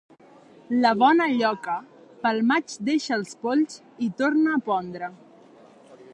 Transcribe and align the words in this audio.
La 0.85 0.93
bona 1.01 1.27
lloca, 1.33 1.75
pel 2.25 2.41
maig 2.53 2.73
deixa 2.89 3.15
els 3.19 3.37
polls 3.45 3.79
i 4.09 4.13
torna 4.23 4.57
a 4.57 4.65
pondre. 4.71 5.13